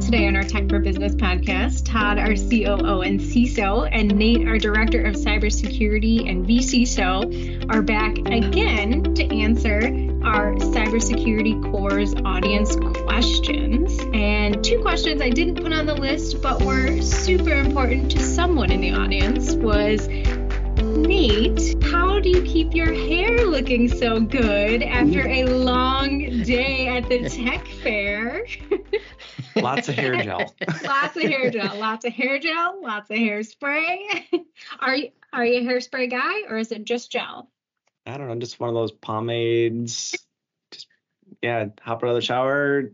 [0.00, 4.58] Today on our Tech for Business podcast, Todd, our COO and CISO, and Nate, our
[4.58, 9.78] Director of Cybersecurity and vCISO, are back again to answer
[10.22, 13.98] our cybersecurity cores audience questions.
[14.12, 18.70] And two questions I didn't put on the list, but were super important to someone
[18.70, 20.08] in the audience was
[20.78, 27.08] Nate, how do you keep your hair looking so good after a long day at
[27.08, 28.46] the tech fair?
[29.56, 30.54] lots of hair gel.
[30.84, 31.76] lots of hair gel.
[31.76, 32.80] Lots of hair gel.
[32.82, 34.24] Lots of hairspray.
[34.80, 37.50] Are you are you a hairspray guy or is it just gel?
[38.06, 40.16] I don't know, just one of those pomades.
[40.72, 40.86] Just
[41.42, 42.90] yeah, hop out of the shower,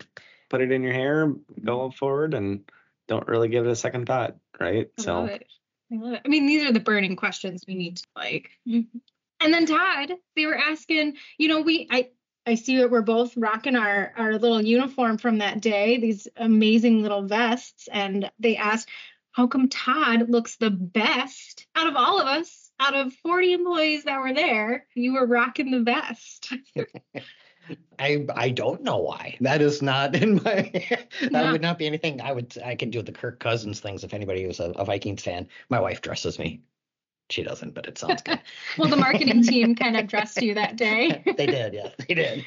[0.48, 2.68] put it in your hair, go forward, and
[3.06, 4.90] don't really give it a second thought, right?
[4.98, 5.20] I so.
[5.20, 5.46] Love it.
[5.92, 6.22] I love it.
[6.24, 8.50] I mean, these are the burning questions we need to like.
[8.66, 8.98] Mm-hmm.
[9.40, 12.08] And then Todd, they were asking, you know, we I
[12.46, 17.02] I see that we're both rocking our our little uniform from that day, these amazing
[17.02, 18.88] little vests, and they asked,
[19.32, 22.70] how come Todd looks the best out of all of us?
[22.80, 26.52] Out of 40 employees that were there, you were rocking the vest.
[27.98, 29.36] I I don't know why.
[29.40, 30.70] That is not in my.
[30.72, 31.52] that yeah.
[31.52, 32.56] would not be anything I would.
[32.64, 34.04] I can do the Kirk Cousins things.
[34.04, 36.62] If anybody was a, a Vikings fan, my wife dresses me.
[37.30, 38.40] She doesn't, but it sounds good.
[38.78, 41.22] well, the marketing team kind of dressed you that day.
[41.36, 42.44] they did, yeah, they did.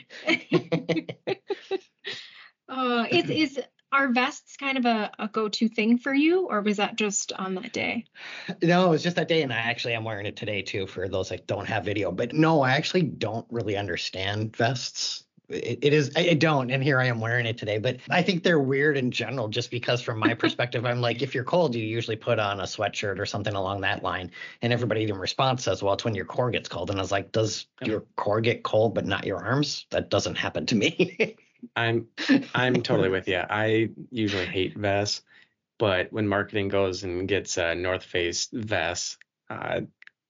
[2.70, 3.60] uh, is is
[3.92, 7.56] are vests kind of a, a go-to thing for you, or was that just on
[7.56, 8.06] that day?
[8.62, 10.86] No, it was just that day, and I actually am wearing it today too.
[10.86, 15.80] For those that don't have video, but no, I actually don't really understand vests it,
[15.82, 18.60] it is I, don't and here i am wearing it today but i think they're
[18.60, 22.16] weird in general just because from my perspective i'm like if you're cold you usually
[22.16, 25.94] put on a sweatshirt or something along that line and everybody in response says well
[25.94, 28.96] it's when your core gets cold and i was like does your core get cold
[28.96, 29.86] but not your arms?
[29.92, 31.36] That doesn't happen to me.
[31.76, 32.08] I'm
[32.54, 35.24] i'm totally with you i usually hate vests
[35.80, 39.18] but when marketing goes and gets a north face vests
[39.50, 39.82] uh,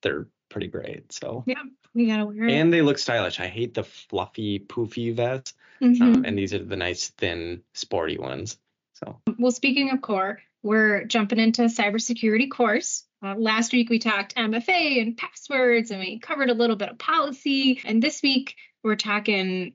[0.02, 1.62] they're pretty great so yeah
[1.96, 2.52] we gotta wear it.
[2.52, 3.40] And they look stylish.
[3.40, 5.54] I hate the fluffy, poofy vests.
[5.82, 6.04] Mm-hmm.
[6.04, 8.58] Um, and these are the nice, thin, sporty ones.
[8.94, 9.20] So.
[9.40, 13.06] Well, speaking of core, we're jumping into cybersecurity course.
[13.24, 16.98] Uh, last week we talked MFA and passwords, and we covered a little bit of
[16.98, 17.82] policy.
[17.86, 19.74] And this week we're talking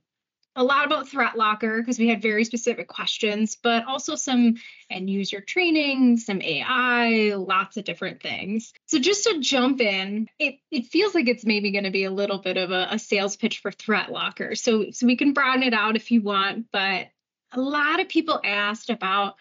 [0.56, 4.56] a lot about Threat Locker because we had very specific questions, but also some
[4.90, 8.72] end user training, some AI, lots of different things.
[8.86, 12.10] So just to jump in, it, it feels like it's maybe going to be a
[12.10, 14.54] little bit of a, a sales pitch for Threat Locker.
[14.54, 17.06] So so we can broaden it out if you want, but
[17.52, 19.36] a lot of people asked about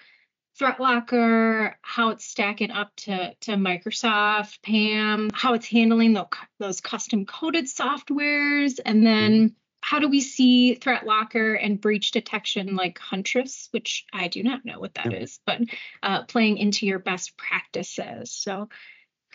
[0.59, 6.27] Threat Locker, how it's stacking up to, to Microsoft, PAM, how it's handling the,
[6.59, 9.47] those custom coded softwares, and then mm-hmm.
[9.81, 14.66] How do we see threat locker and breach detection like huntress which i do not
[14.66, 15.62] know what that is but
[16.03, 18.31] uh, playing into your best practices.
[18.31, 18.69] So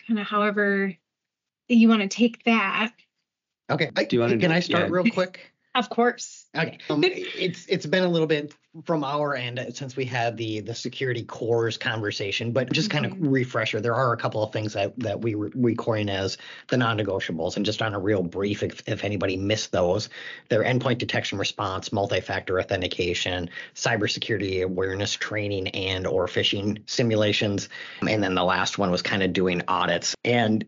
[0.07, 0.95] kind of however
[1.67, 2.91] you want to take that.
[3.69, 4.91] Okay do you want to can i start yeah.
[4.91, 6.45] real quick of course.
[6.55, 6.77] Okay.
[6.89, 8.53] Um, it's it's been a little bit
[8.83, 13.25] from our end since we had the the security cores conversation, but just kind mm-hmm.
[13.25, 13.81] of refresher.
[13.81, 16.37] There are a couple of things that that we we coin as
[16.69, 20.09] the non-negotiables, and just on a real brief, if, if anybody missed those,
[20.49, 27.69] they're endpoint detection response, multi-factor authentication, cybersecurity awareness training, and or phishing simulations,
[28.01, 30.15] and then the last one was kind of doing audits.
[30.23, 30.65] And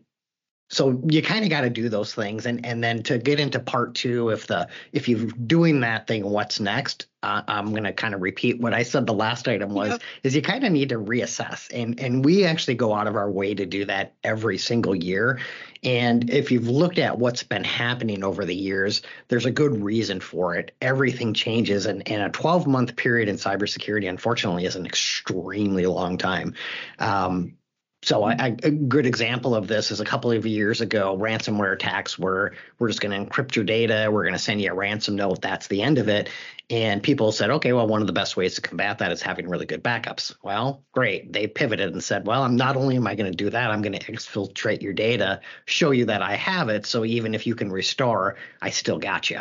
[0.68, 3.58] so you kind of got to do those things and and then to get into
[3.58, 7.92] part two if the if you're doing that thing what's next uh, i'm going to
[7.92, 10.00] kind of repeat what i said the last item was yep.
[10.22, 11.68] is you kind of need to reassess.
[11.72, 15.40] And and we actually go out of our way to do that every single year.
[15.82, 20.20] And if you've looked at what's been happening over the years there's a good reason
[20.20, 20.74] for it.
[20.80, 26.18] Everything changes and, and a 12 month period in cybersecurity unfortunately is an extremely long
[26.18, 26.54] time.
[26.98, 27.54] Um,
[28.02, 31.72] so I, I, a good example of this is a couple of years ago, ransomware
[31.72, 34.74] attacks were we're just going to encrypt your data, we're going to send you a
[34.74, 36.28] ransom note, that's the end of it.
[36.70, 39.48] And people said, okay, well, one of the best ways to combat that is having
[39.48, 40.34] really good backups.
[40.42, 41.32] Well, great.
[41.32, 43.82] They pivoted and said, well, I'm not only am I going to do that, I'm
[43.82, 46.86] going to exfiltrate your data, show you that I have it.
[46.86, 49.40] So even if you can restore, I still got you.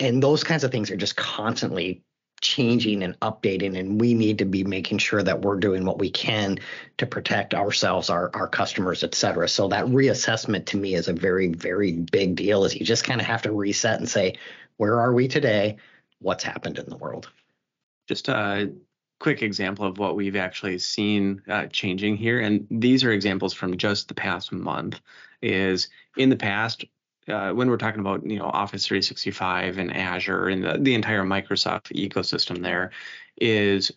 [0.00, 2.02] And those kinds of things are just constantly
[2.42, 6.10] changing and updating and we need to be making sure that we're doing what we
[6.10, 6.58] can
[6.98, 9.48] to protect ourselves our, our customers et cetera.
[9.48, 13.20] So that reassessment to me is a very very big deal is you just kind
[13.20, 14.34] of have to reset and say
[14.76, 15.76] where are we today?
[16.18, 17.30] What's happened in the world?
[18.08, 18.72] Just a
[19.20, 23.76] quick example of what we've actually seen uh, changing here and these are examples from
[23.76, 25.00] just the past month
[25.40, 26.84] is in the past
[27.28, 31.22] uh, when we're talking about you know Office 365 and Azure and the, the entire
[31.22, 32.90] Microsoft ecosystem, there
[33.40, 33.92] is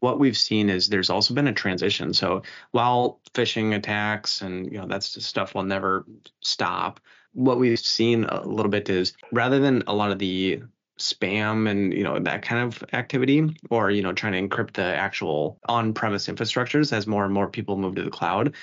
[0.00, 2.12] what we've seen is there's also been a transition.
[2.12, 2.42] So
[2.72, 6.04] while phishing attacks and you know that's stuff will never
[6.40, 7.00] stop,
[7.32, 10.62] what we've seen a little bit is rather than a lot of the
[10.98, 14.82] spam and you know that kind of activity or you know trying to encrypt the
[14.82, 18.54] actual on-premise infrastructures as more and more people move to the cloud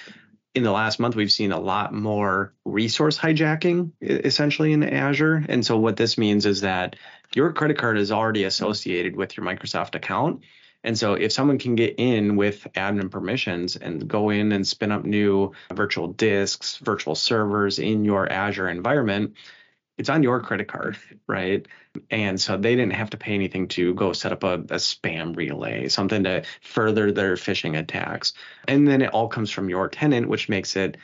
[0.58, 5.46] in the last month we've seen a lot more resource hijacking essentially in azure.
[5.48, 6.96] And so what this means is that
[7.36, 10.44] your credit card is already associated with your microsoft account.
[10.84, 14.92] And so if someone can get in with admin permissions and go in and spin
[14.92, 19.36] up new virtual disks, virtual servers in your Azure environment,
[19.98, 20.98] it's on your credit card,
[21.28, 21.68] right?
[22.12, 25.36] And so they didn't have to pay anything to go set up a, a, spam
[25.36, 28.34] relay, something to further their phishing attacks.
[28.68, 30.98] And then it all comes from your tenant, which makes it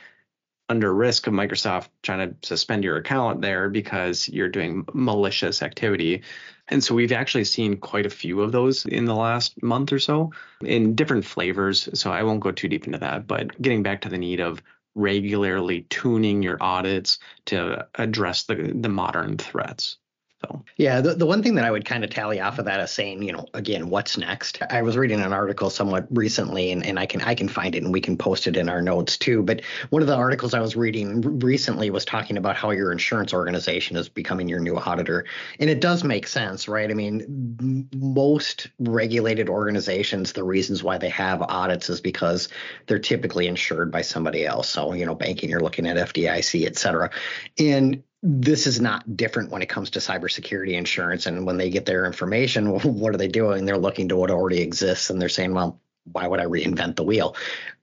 [0.68, 6.22] under risk of Microsoft trying to suspend your account there because you're doing malicious activity.
[6.68, 9.98] And so we've actually seen quite a few of those in the last month or
[9.98, 10.32] so
[10.62, 11.88] in different flavors.
[11.92, 14.62] So I won't go too deep into that, but getting back to the need of
[14.94, 19.98] regularly tuning your audits to address the, the modern threats.
[20.44, 22.80] So yeah, the, the one thing that I would kind of tally off of that
[22.80, 24.60] is saying, you know, again, what's next?
[24.70, 27.82] I was reading an article somewhat recently, and, and I can I can find it
[27.82, 29.42] and we can post it in our notes too.
[29.42, 33.32] But one of the articles I was reading recently was talking about how your insurance
[33.32, 35.24] organization is becoming your new auditor,
[35.58, 36.90] and it does make sense, right?
[36.90, 42.48] I mean, most regulated organizations, the reasons why they have audits is because
[42.86, 44.68] they're typically insured by somebody else.
[44.68, 47.10] So you know, banking, you're looking at FDIC, et cetera,
[47.58, 51.26] and this is not different when it comes to cybersecurity insurance.
[51.26, 53.66] And when they get their information, what are they doing?
[53.66, 55.78] They're looking to what already exists and they're saying, well,
[56.10, 57.36] why would I reinvent the wheel?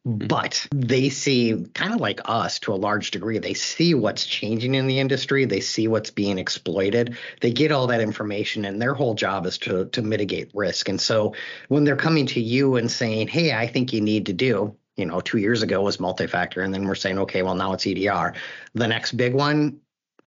[0.07, 0.27] Mm-hmm.
[0.27, 4.73] But they see, kind of like us to a large degree, they see what's changing
[4.73, 5.45] in the industry.
[5.45, 7.17] They see what's being exploited.
[7.41, 10.89] They get all that information, and their whole job is to, to mitigate risk.
[10.89, 11.35] And so
[11.67, 15.05] when they're coming to you and saying, hey, I think you need to do, you
[15.05, 18.33] know, two years ago was multi-factor, and then we're saying, okay, well now it's EDR.
[18.73, 19.81] The next big one,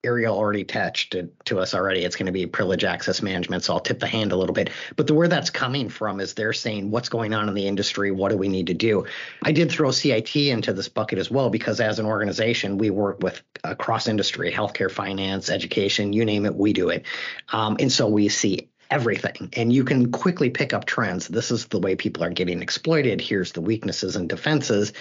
[0.04, 2.04] Ariel already touched to, to us already.
[2.04, 3.64] It's going to be privilege access management.
[3.64, 4.72] So I'll tip the hand a little bit.
[4.96, 8.10] But the where that's coming from is they're saying, what's going on in the industry?
[8.10, 9.06] What do we need to do?
[9.44, 13.22] I did throw CIT into this bucket as well, because as an organization, we work
[13.22, 17.06] with across industry, healthcare, finance, education, you name it, we do it.
[17.54, 21.30] Um, and so we see everything and you can quickly pick up trends.
[21.30, 23.22] This is the way people are getting exploited.
[23.22, 24.92] Here's the weaknesses and defenses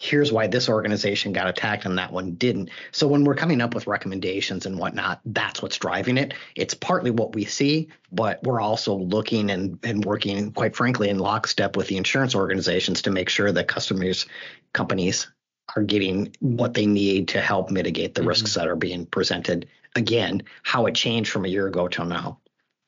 [0.00, 2.70] here's why this organization got attacked and that one didn't.
[2.90, 6.32] So when we're coming up with recommendations and whatnot, that's what's driving it.
[6.56, 11.18] It's partly what we see, but we're also looking and, and working, quite frankly, in
[11.18, 14.24] lockstep with the insurance organizations to make sure that customers,
[14.72, 15.28] companies
[15.76, 18.28] are getting what they need to help mitigate the mm-hmm.
[18.28, 19.68] risks that are being presented.
[19.96, 22.38] Again, how it changed from a year ago till now.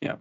[0.01, 0.17] Yeah.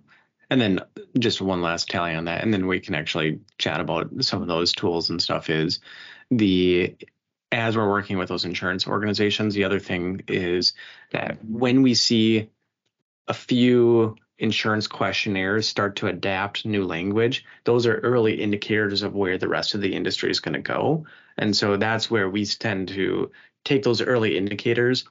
[0.50, 0.82] And then
[1.18, 4.50] just one last tally on that, and then we can actually chat about some of
[4.50, 5.80] those tools and stuff is
[6.32, 6.96] the
[7.52, 10.74] as we're working with those insurance organizations, the other thing is
[11.12, 12.50] that when we see
[13.28, 19.38] a few insurance questionnaires start to adapt new language, those are early indicators of where
[19.38, 21.06] the rest of the industry is going to go.
[21.38, 23.32] And so that's where we tend to
[23.66, 25.04] take those early indicators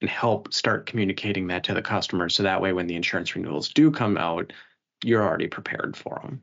[0.00, 2.28] and help start communicating that to the customer.
[2.28, 4.52] So that way, when the insurance renewals do come out,
[5.02, 6.42] you're already prepared for them.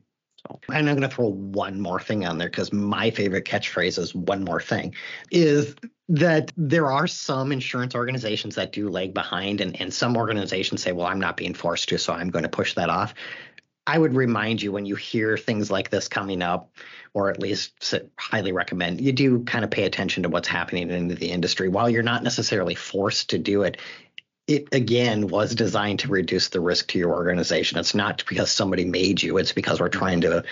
[0.68, 4.14] And I'm going to throw one more thing on there because my favorite catchphrase is
[4.14, 4.94] one more thing
[5.30, 5.74] is
[6.08, 10.92] that there are some insurance organizations that do lag behind, and, and some organizations say,
[10.92, 13.14] well, I'm not being forced to, so I'm going to push that off.
[13.86, 16.70] I would remind you when you hear things like this coming up,
[17.14, 21.08] or at least highly recommend you do kind of pay attention to what's happening in
[21.08, 21.68] the industry.
[21.68, 23.78] While you're not necessarily forced to do it,
[24.48, 27.78] it again was designed to reduce the risk to your organization.
[27.78, 30.42] It's not because somebody made you, it's because we're trying to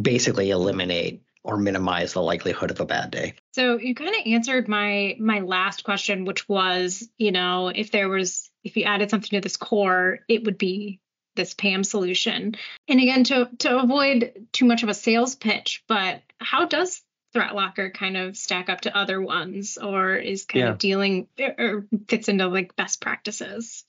[0.00, 3.34] basically eliminate or minimize the likelihood of a bad day.
[3.52, 8.08] So you kind of answered my my last question which was, you know, if there
[8.08, 11.00] was if you added something to this core, it would be
[11.34, 12.54] this PAM solution.
[12.88, 17.02] And again to to avoid too much of a sales pitch, but how does
[17.34, 20.70] ThreatLocker kind of stack up to other ones or is kind yeah.
[20.70, 23.84] of dealing or fits into like best practices?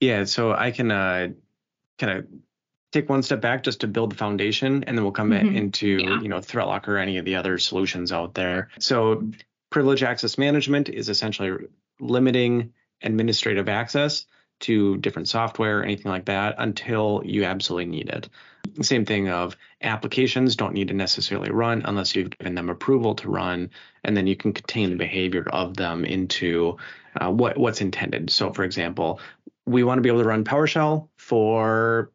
[0.00, 1.28] Yeah, so I can uh,
[1.98, 2.26] kind of
[2.92, 5.56] take one step back just to build the foundation and then we'll come mm-hmm.
[5.56, 6.20] into yeah.
[6.20, 8.68] you know ThreatLocker or any of the other solutions out there.
[8.78, 9.30] So
[9.70, 11.66] privilege access management is essentially
[12.00, 12.72] limiting
[13.02, 14.26] administrative access
[14.60, 18.28] to different software, or anything like that, until you absolutely need it.
[18.82, 23.28] Same thing of applications don't need to necessarily run unless you've given them approval to
[23.28, 23.70] run,
[24.04, 26.76] and then you can contain the behavior of them into
[27.20, 28.30] uh, what what's intended.
[28.30, 29.20] So, for example,
[29.66, 32.10] we want to be able to run PowerShell for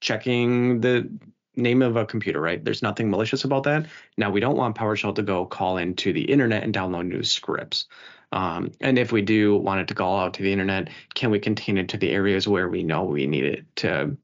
[0.00, 1.10] checking the
[1.56, 2.64] name of a computer, right?
[2.64, 3.86] There's nothing malicious about that.
[4.16, 7.86] Now we don't want PowerShell to go call into the internet and download new scripts.
[8.30, 11.40] Um, and if we do want it to call out to the internet, can we
[11.40, 14.16] contain it to the areas where we know we need it to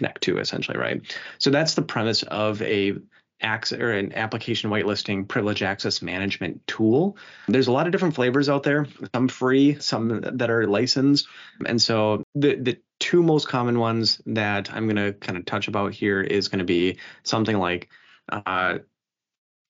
[0.00, 1.02] connect to, essentially, right?
[1.38, 2.94] So that's the premise of a
[3.42, 7.16] access or an application whitelisting privilege access management tool.
[7.48, 11.26] There's a lot of different flavors out there, some free, some that are licensed.
[11.66, 15.68] And so the the two most common ones that I'm going to kind of touch
[15.68, 17.88] about here is going to be something like
[18.30, 18.78] uh,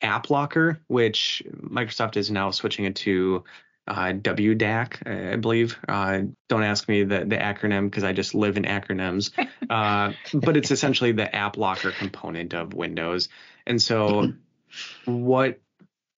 [0.02, 3.44] App Locker, which Microsoft is now switching it to
[3.88, 5.78] uh, WDAC, I believe.
[5.88, 9.30] Uh, don't ask me the, the acronym because I just live in acronyms.
[9.70, 13.28] Uh, but it's essentially the App Locker component of Windows.
[13.64, 14.32] And so,
[15.04, 15.60] what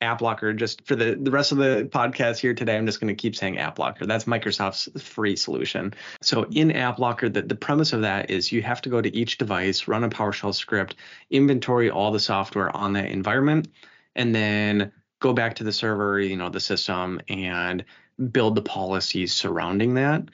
[0.03, 3.09] App Locker, just for the, the rest of the podcast here today, I'm just going
[3.09, 4.05] to keep saying App Locker.
[4.05, 5.95] That's Microsoft's free solution.
[6.21, 9.17] So in App Locker, the, the premise of that is you have to go to
[9.17, 10.97] each device, run a PowerShell script,
[11.31, 13.69] inventory all the software on that environment,
[14.17, 14.93] and then
[15.23, 17.85] go back to the server, you know, the system, and
[18.31, 20.25] build the policies surrounding that.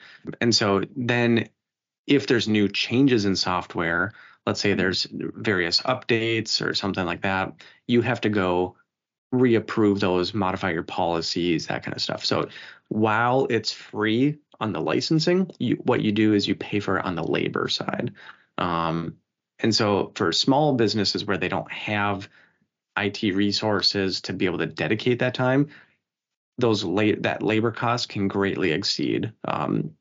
[0.41, 1.47] And so then
[2.07, 4.11] if there's new changes in software,
[4.45, 7.53] let's say there's various updates or something like that,
[7.87, 8.75] you have to go
[9.31, 12.25] reapprove those, modify your policies, that kind of stuff.
[12.25, 12.49] So
[12.87, 17.05] while it's free on the licensing, you, what you do is you pay for it
[17.05, 18.13] on the labor side.
[18.57, 19.17] Um,
[19.59, 22.27] and so for small businesses where they don't have
[22.99, 25.69] IT resources to be able to dedicate that time,
[26.57, 29.91] those la- that labor cost can greatly exceed um,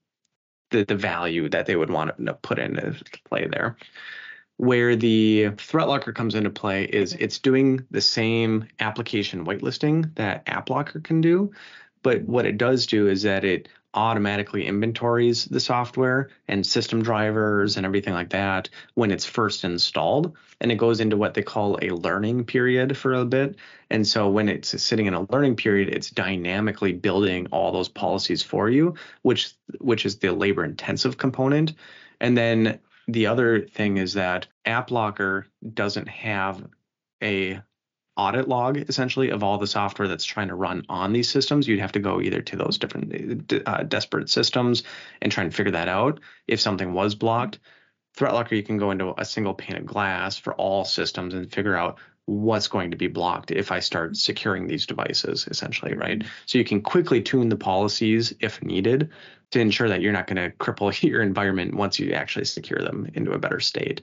[0.70, 3.76] the the value that they would want to put into play there.
[4.56, 10.42] Where the threat locker comes into play is it's doing the same application whitelisting that
[10.48, 11.52] App Locker can do,
[12.02, 17.76] but what it does do is that it automatically inventories the software and system drivers
[17.76, 20.36] and everything like that when it's first installed.
[20.60, 23.56] And it goes into what they call a learning period for a bit.
[23.90, 28.40] And so when it's sitting in a learning period, it's dynamically building all those policies
[28.40, 31.72] for you, which which is the labor intensive component.
[32.20, 32.78] And then
[33.08, 36.64] the other thing is that App Locker doesn't have
[37.20, 37.60] a
[38.18, 41.66] audit log essentially of all the software that's trying to run on these systems.
[41.66, 44.82] You'd have to go either to those different uh, disparate systems
[45.22, 47.60] and try and figure that out if something was blocked.
[48.16, 51.76] ThreatLocker, you can go into a single pane of glass for all systems and figure
[51.76, 56.22] out what's going to be blocked if I start securing these devices, essentially, right?
[56.44, 59.10] So you can quickly tune the policies if needed
[59.50, 63.10] to ensure that you're not going to cripple your environment once you actually secure them
[63.14, 64.02] into a better state.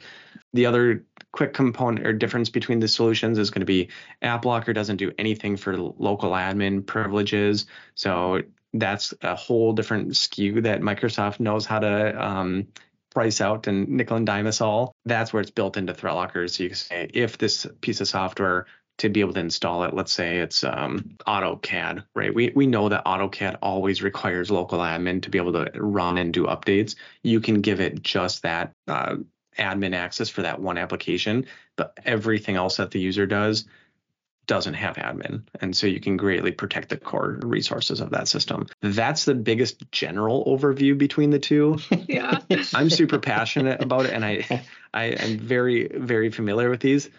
[0.53, 3.89] The other quick component or difference between the solutions is going to be
[4.23, 7.67] AppLocker doesn't do anything for local admin privileges.
[7.93, 8.41] So
[8.73, 12.67] that's a whole different SKU that Microsoft knows how to um,
[13.15, 14.93] price out and nickel and dime us all.
[15.05, 16.47] That's where it's built into ThreatLocker.
[16.47, 18.67] So you can say if this piece of software
[18.99, 22.33] to be able to install it, let's say it's um, AutoCAD, right?
[22.33, 26.31] We we know that AutoCAD always requires local admin to be able to run and
[26.31, 26.95] do updates.
[27.23, 29.15] You can give it just that uh,
[29.57, 33.65] admin access for that one application, but everything else that the user does
[34.47, 35.43] doesn't have admin.
[35.61, 38.67] And so you can greatly protect the core resources of that system.
[38.81, 41.77] That's the biggest general overview between the two.
[42.07, 42.39] yeah.
[42.73, 47.09] I'm super passionate about it and I I am very, very familiar with these.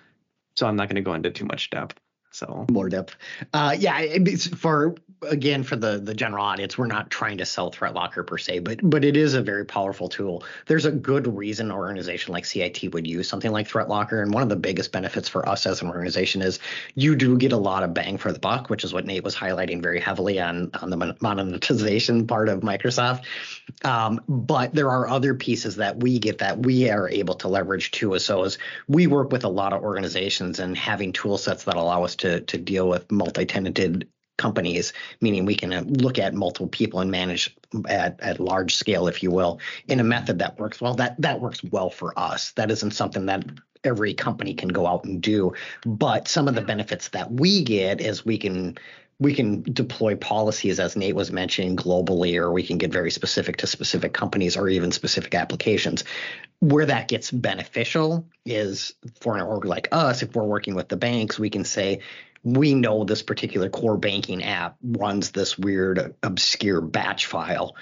[0.56, 1.98] So I'm not going to go into too much depth.
[2.32, 3.16] So more depth.
[3.52, 7.70] Uh, yeah, it's for again for the the general audience, we're not trying to sell
[7.70, 10.44] Threat Locker per se, but but it is a very powerful tool.
[10.66, 14.32] There's a good reason an organization like CIT would use something like Threat Locker, and
[14.32, 16.58] one of the biggest benefits for us as an organization is
[16.94, 19.34] you do get a lot of bang for the buck, which is what Nate was
[19.34, 23.24] highlighting very heavily on on the monetization part of Microsoft.
[23.82, 27.90] Um, but there are other pieces that we get that we are able to leverage
[27.92, 28.18] too.
[28.18, 28.58] So as
[28.88, 32.26] we work with a lot of organizations and having tool sets that allow us to
[32.26, 37.10] to to deal with multi-tenanted companies, meaning we can uh, look at multiple people and
[37.10, 37.56] manage
[37.88, 40.94] at, at large scale, if you will, in a method that works well.
[40.94, 42.52] That that works well for us.
[42.52, 43.44] That isn't something that
[43.84, 45.54] every company can go out and do.
[45.84, 48.76] But some of the benefits that we get is we can
[49.18, 53.56] we can deploy policies as Nate was mentioning globally, or we can get very specific
[53.58, 56.04] to specific companies or even specific applications.
[56.60, 60.98] Where that gets beneficial is for an org like us, if we're working with the
[60.98, 62.00] banks, we can say,
[62.46, 67.74] we know this particular core banking app runs this weird, obscure batch file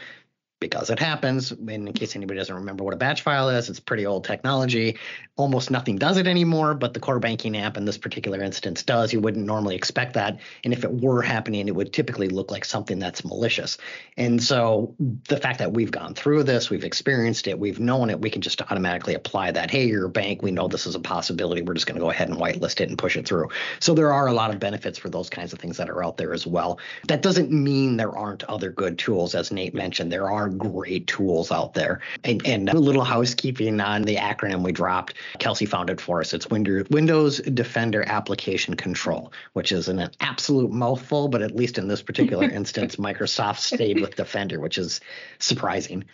[0.61, 1.52] because it happens.
[1.52, 4.96] in case anybody doesn't remember what a batch file is, it's pretty old technology.
[5.37, 9.12] Almost nothing does it anymore, but the core banking app in this particular instance does.
[9.12, 10.38] You wouldn't normally expect that.
[10.64, 13.78] And if it were happening, it would typically look like something that's malicious.
[14.16, 14.94] And so
[15.28, 18.40] the fact that we've gone through this, we've experienced it, we've known it, we can
[18.40, 19.70] just automatically apply that.
[19.70, 20.42] Hey, you're a bank.
[20.42, 21.62] We know this is a possibility.
[21.62, 23.49] We're just going to go ahead and whitelist it and push it through.
[23.80, 26.16] So there are a lot of benefits for those kinds of things that are out
[26.16, 26.78] there as well.
[27.08, 29.34] That doesn't mean there aren't other good tools.
[29.34, 32.00] As Nate mentioned, there are great tools out there.
[32.22, 35.14] And, and a little housekeeping on the acronym we dropped.
[35.38, 36.32] Kelsey found it for us.
[36.32, 42.02] It's Windows Defender Application Control, which is an absolute mouthful, but at least in this
[42.02, 45.00] particular instance, Microsoft stayed with Defender, which is
[45.38, 46.04] surprising.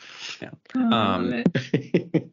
[0.41, 0.51] Yeah.
[0.75, 1.45] Um,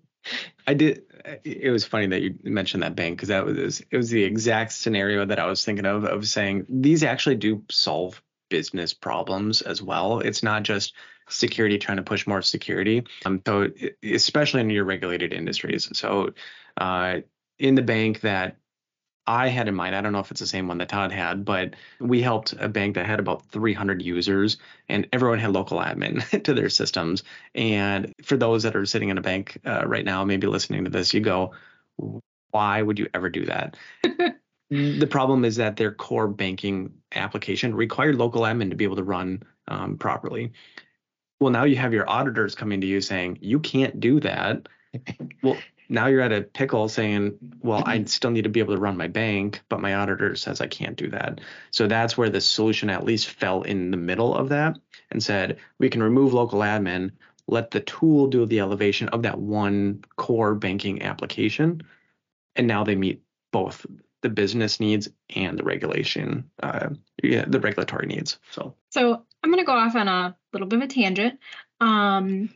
[0.68, 1.04] I did.
[1.44, 4.74] It was funny that you mentioned that bank because that was it was the exact
[4.74, 9.82] scenario that I was thinking of of saying these actually do solve business problems as
[9.82, 10.20] well.
[10.20, 10.94] It's not just
[11.30, 13.04] security trying to push more security.
[13.26, 13.70] Um, so
[14.04, 15.90] especially in your regulated industries.
[15.94, 16.34] So
[16.78, 17.18] uh,
[17.60, 18.58] in the bank that
[19.28, 21.44] I had in mind, I don't know if it's the same one that Todd had,
[21.44, 24.58] but we helped a bank that had about 300 users
[24.88, 27.24] and everyone had local admin to their systems.
[27.54, 30.90] And for those that are sitting in a bank uh, right now, maybe listening to
[30.90, 31.52] this, you go,
[32.52, 33.76] why would you ever do that?
[34.70, 39.04] the problem is that their core banking application required local admin to be able to
[39.04, 40.54] run um, properly.
[41.40, 44.68] Well, now you have your auditors coming to you saying you can't do that.
[45.44, 45.58] well,
[45.90, 48.98] now you're at a pickle saying, well, I still need to be able to run
[48.98, 51.40] my bank, but my auditor says I can't do that.
[51.72, 54.78] So that's where the solution at least fell in the middle of that
[55.12, 57.12] and said, we can remove local admin,
[57.48, 61.84] let the tool do the elevation of that one core banking application.
[62.56, 63.86] And now they meet both
[64.22, 66.90] the business needs and the regulation, uh,
[67.24, 68.40] yeah, the regulatory needs.
[68.52, 71.40] So, so I'm going to go off on a little bit of a tangent.
[71.80, 72.50] Um,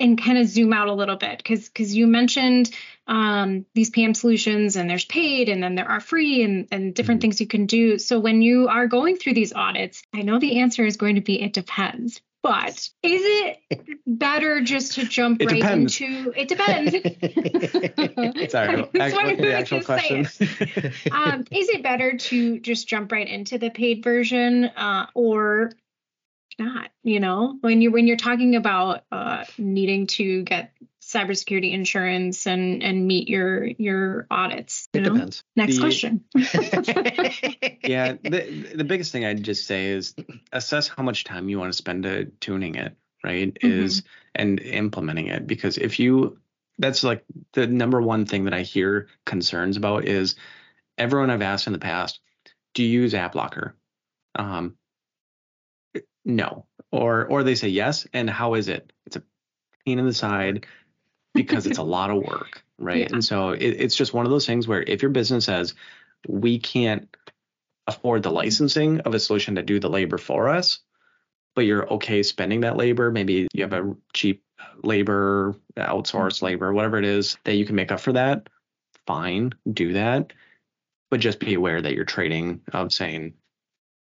[0.00, 2.70] and kind of zoom out a little bit because because you mentioned
[3.06, 7.20] um, these PAM solutions and there's paid and then there are free and, and different
[7.20, 7.28] mm-hmm.
[7.28, 7.98] things you can do.
[7.98, 11.20] So when you are going through these audits, I know the answer is going to
[11.20, 12.20] be it depends.
[12.42, 13.60] But is it
[14.04, 16.00] better just to jump it right depends.
[16.00, 16.90] into it depends.
[18.50, 18.82] Sorry,
[19.36, 20.26] the actual question.
[21.12, 25.70] um, is it better to just jump right into the paid version uh, or
[26.58, 27.56] not you know?
[27.60, 33.28] When you're when you're talking about uh, needing to get cybersecurity insurance and and meet
[33.28, 35.14] your your audits it know?
[35.14, 35.44] depends.
[35.56, 36.24] Next the, question.
[37.84, 40.14] Yeah the the biggest thing i'd just say is
[40.52, 43.84] assess how much time you want to spend to tuning it right mm-hmm.
[43.84, 45.46] is and implementing it.
[45.46, 46.38] Because if you
[46.78, 50.36] that's like the number one thing that i hear concerns about is
[50.96, 52.20] everyone i've asked in the past
[52.74, 53.76] do you use app locker?
[54.34, 54.76] Um,
[56.24, 59.22] no or or they say yes and how is it it's a
[59.84, 60.66] pain in the side
[61.34, 63.08] because it's a lot of work right yeah.
[63.12, 65.74] and so it, it's just one of those things where if your business says
[66.28, 67.14] we can't
[67.86, 70.80] afford the licensing of a solution to do the labor for us
[71.54, 74.44] but you're okay spending that labor maybe you have a cheap
[74.82, 76.46] labor outsourced mm-hmm.
[76.46, 78.48] labor whatever it is that you can make up for that
[79.06, 80.32] fine do that
[81.10, 83.34] but just be aware that you're trading of saying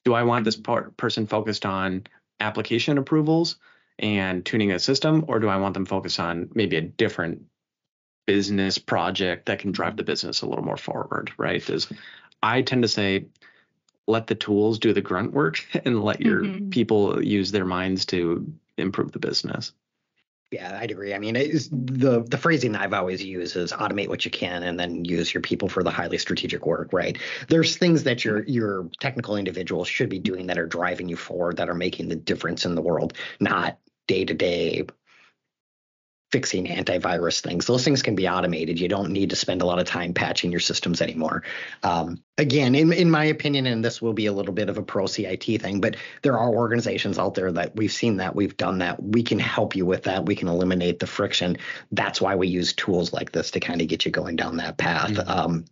[0.04, 2.06] do I want this part, person focused on
[2.40, 3.56] application approvals
[3.98, 7.42] and tuning a system, or do I want them focused on maybe a different
[8.26, 11.68] business project that can drive the business a little more forward, right?
[11.68, 11.90] Is
[12.42, 13.26] I tend to say,
[14.06, 16.70] let the tools do the grunt work and let your mm-hmm.
[16.70, 19.72] people use their minds to improve the business.
[20.50, 21.12] Yeah, I'd agree.
[21.14, 24.78] I mean, the the phrasing that I've always used is automate what you can and
[24.78, 27.18] then use your people for the highly strategic work, right?
[27.48, 31.56] There's things that your your technical individuals should be doing that are driving you forward,
[31.56, 34.84] that are making the difference in the world, not day to day
[36.34, 37.64] fixing antivirus things.
[37.64, 38.80] Those things can be automated.
[38.80, 41.44] You don't need to spend a lot of time patching your systems anymore.
[41.84, 44.82] Um, again, in, in my opinion, and this will be a little bit of a
[44.82, 48.78] pro CIT thing, but there are organizations out there that we've seen that, we've done
[48.78, 49.00] that.
[49.00, 50.26] We can help you with that.
[50.26, 51.56] We can eliminate the friction.
[51.92, 54.76] That's why we use tools like this to kind of get you going down that
[54.76, 55.12] path.
[55.12, 55.30] Mm-hmm.
[55.30, 55.64] Um,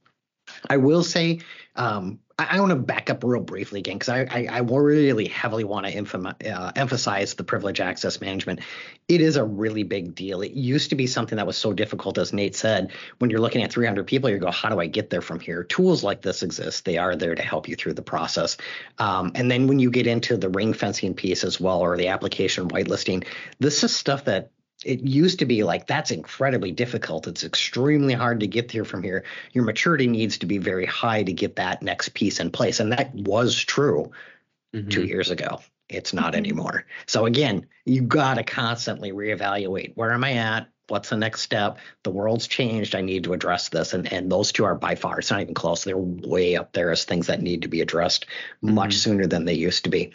[0.68, 1.40] I will say
[1.76, 5.26] um, I, I want to back up real briefly again because I, I, I really
[5.26, 8.60] heavily want to uh, emphasize the privilege access management.
[9.08, 10.42] It is a really big deal.
[10.42, 12.92] It used to be something that was so difficult, as Nate said.
[13.18, 15.64] When you're looking at 300 people, you go, how do I get there from here?
[15.64, 16.84] Tools like this exist.
[16.84, 18.56] They are there to help you through the process.
[18.98, 22.08] Um, and then when you get into the ring fencing piece as well, or the
[22.08, 23.26] application whitelisting,
[23.58, 24.51] this is stuff that
[24.84, 27.26] it used to be like that's incredibly difficult.
[27.26, 29.24] It's extremely hard to get there from here.
[29.52, 32.80] Your maturity needs to be very high to get that next piece in place.
[32.80, 34.10] And that was true
[34.74, 34.88] mm-hmm.
[34.88, 35.60] two years ago.
[35.88, 36.38] It's not Mhm.
[36.38, 36.86] anymore.
[37.06, 39.92] So again, you got to constantly reevaluate.
[39.94, 40.68] Where am I at?
[40.88, 41.78] What's the next step?
[42.02, 42.94] The world's changed.
[42.94, 43.92] I need to address this.
[43.94, 45.84] And and those two are by far, it's not even close.
[45.84, 48.26] They're way up there as things that need to be addressed
[48.60, 48.98] much Mhm.
[48.98, 50.12] sooner than they used to be.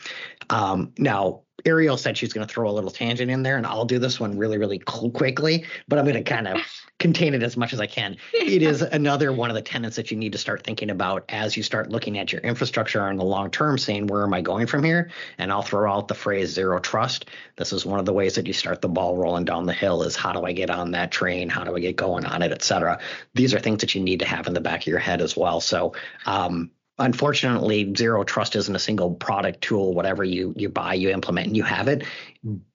[0.50, 3.86] Um, now, Ariel said she's going to throw a little tangent in there, and I'll
[3.86, 6.60] do this one really, really quickly, but I'm going to kind of
[7.00, 8.17] contain it as much as I can.
[8.34, 11.56] It is another one of the tenets that you need to start thinking about as
[11.56, 14.65] you start looking at your infrastructure in the long term, saying, where am I going
[14.67, 15.12] from here?
[15.38, 17.26] And I'll throw out the phrase zero trust.
[17.56, 20.04] This is one of the ways that you start the ball rolling down the hill
[20.04, 21.50] is how do I get on that train?
[21.50, 23.00] How do I get going on it, et cetera?
[23.36, 25.38] These are things that you need to have in the back of your head as
[25.38, 25.62] well.
[25.62, 25.93] So,
[26.26, 31.48] um, unfortunately zero trust isn't a single product tool whatever you you buy you implement
[31.48, 32.04] and you have it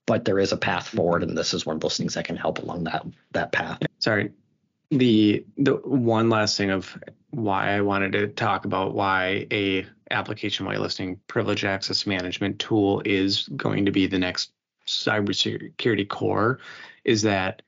[0.06, 2.36] but there is a path forward and this is one of those things that can
[2.36, 4.32] help along that that path Sorry.
[4.90, 6.98] The the one last thing of
[7.30, 13.48] why I wanted to talk about why a application whitelisting privilege access management tool is
[13.56, 14.50] going to be the next
[14.88, 16.58] cybersecurity core
[17.04, 17.62] is that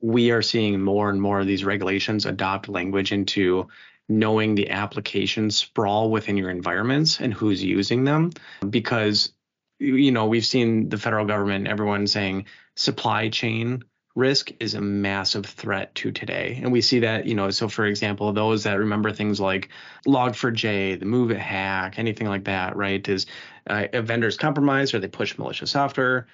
[0.00, 3.68] we are seeing more and more of these regulations adopt language into
[4.08, 8.30] knowing the application sprawl within your environments and who's using them.
[8.68, 9.32] Because
[9.78, 13.82] you know we've seen the federal government everyone saying supply chain
[14.14, 16.60] risk is a massive threat to today.
[16.62, 19.70] And we see that you know so for example those that remember things like
[20.06, 23.26] log4j the MOVEit hack anything like that right is
[23.68, 26.28] uh, a vendor's compromised or they push malicious software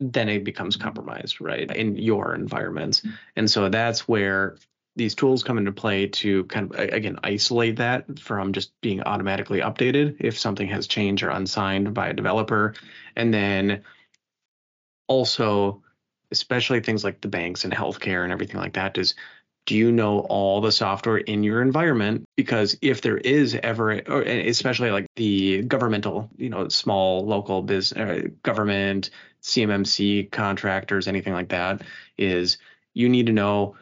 [0.00, 3.02] then it becomes compromised right in your environments.
[3.36, 4.56] And so that's where
[4.98, 9.60] these tools come into play to kind of again isolate that from just being automatically
[9.60, 12.74] updated if something has changed or unsigned by a developer.
[13.16, 13.84] And then
[15.06, 15.82] also
[16.30, 19.14] especially things like the banks and healthcare and everything like that is
[19.64, 22.24] do you know all the software in your environment?
[22.36, 28.24] Because if there is ever or especially like the governmental you know small local business
[28.24, 31.82] uh, government cmmc contractors anything like that
[32.16, 32.58] is
[32.92, 33.76] you need to know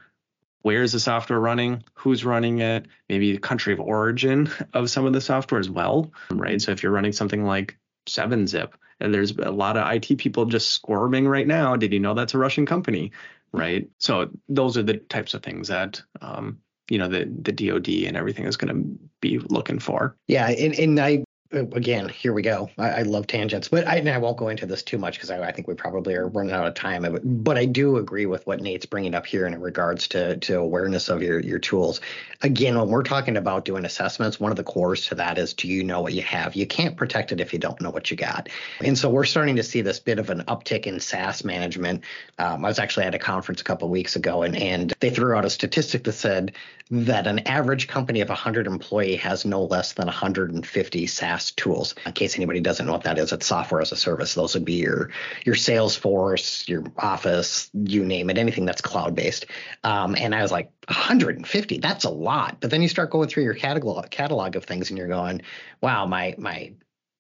[0.67, 5.07] where is the software running who's running it maybe the country of origin of some
[5.07, 9.33] of the software as well right so if you're running something like 7zip and there's
[9.37, 11.77] a lot of IT people just squirming right now.
[11.77, 13.13] Did you know that's a Russian company,
[13.53, 13.89] right?
[13.99, 16.59] So those are the types of things that um,
[16.91, 20.17] you know the the DoD and everything is going to be looking for.
[20.29, 22.71] yeah and, and i again here we go.
[22.79, 25.43] I, I love tangents but I, I won't go into this too much because I,
[25.43, 28.61] I think we probably are running out of time but, i do agree with what
[28.61, 32.01] nate's bringing up here in regards to to awareness of your your tools.
[32.43, 35.69] Again when we're talking about doing assessments one of the cores to that is do
[35.69, 36.55] you know what you have?
[36.55, 38.49] You can't protect it if you don't know what you got.
[38.81, 42.05] And so we're starting to see this bit of an uptick in SaaS management.
[42.39, 45.11] Um, I was actually at a conference a couple of weeks ago, and and they
[45.11, 46.53] threw out a statistic that said
[46.91, 51.95] that an average company of 100 employee has no less than 150 SaaS tools.
[52.05, 54.35] In case anybody doesn't know what that is, it's software as a service.
[54.35, 55.11] Those would be your
[55.45, 59.47] your Salesforce, your Office, you name it, anything that's cloud based.
[59.85, 62.59] Um, and I was like, 150, that's a lot.
[62.61, 65.43] But then you start going through your catalog catalog of things, and you're going,
[65.81, 66.73] wow, my my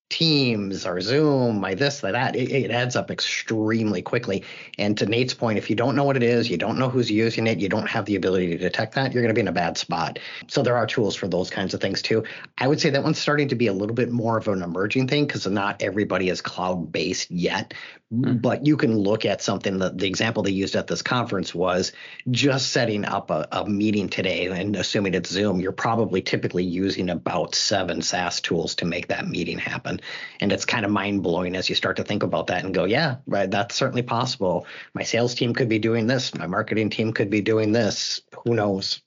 [0.09, 4.45] Teams or Zoom, my this, my that, it, it adds up extremely quickly.
[4.79, 7.11] And to Nate's point, if you don't know what it is, you don't know who's
[7.11, 9.49] using it, you don't have the ability to detect that, you're going to be in
[9.49, 10.19] a bad spot.
[10.47, 12.25] So there are tools for those kinds of things too.
[12.59, 15.09] I would say that one's starting to be a little bit more of an emerging
[15.09, 17.75] thing because not everybody is cloud based yet.
[18.12, 18.40] Mhm.
[18.40, 21.90] But you can look at something that the example they used at this conference was
[22.31, 27.11] just setting up a, a meeting today and assuming it's Zoom, you're probably typically using
[27.11, 29.96] about seven SaaS tools to make that meeting happen.
[30.41, 32.85] And it's kind of mind blowing as you start to think about that and go,
[32.85, 34.67] yeah, right, that's certainly possible.
[34.95, 38.21] My sales team could be doing this, my marketing team could be doing this.
[38.45, 39.01] Who knows?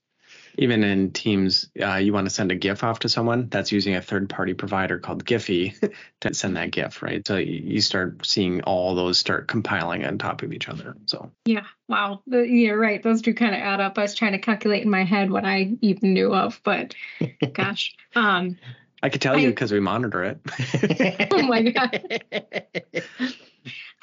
[0.58, 3.96] Even in Teams, uh, you want to send a GIF off to someone that's using
[3.96, 5.74] a third party provider called Giphy
[6.22, 7.26] to send that GIF, right?
[7.26, 10.98] So you you start seeing all those start compiling on top of each other.
[11.06, 11.66] So Yeah.
[11.88, 12.24] Wow.
[12.28, 13.02] The, you're right.
[13.02, 13.98] Those do kind of add up.
[13.98, 16.94] I was trying to calculate in my head what I even knew of, but
[17.54, 17.96] gosh.
[18.16, 18.58] Um,
[19.02, 21.30] I could tell you because we monitor it.
[21.32, 22.22] oh my God.